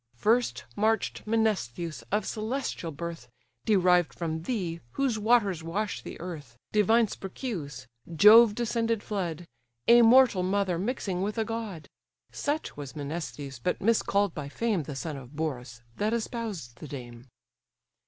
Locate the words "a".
9.87-10.01, 11.37-11.45